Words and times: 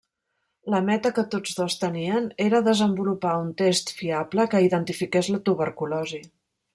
La 0.73 0.79
meta 0.85 1.09
que 1.17 1.23
tots 1.33 1.57
dos 1.59 1.75
tenien 1.83 2.25
era 2.47 2.61
desenvolupar 2.69 3.33
un 3.41 3.51
test 3.59 3.93
fiable 3.99 4.47
que 4.55 4.63
identifiqués 4.69 5.31
la 5.35 5.43
tuberculosi. 5.51 6.23